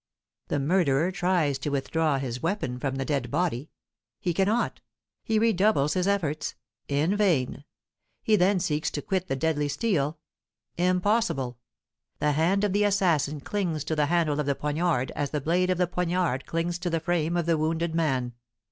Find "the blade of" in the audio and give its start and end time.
15.29-15.77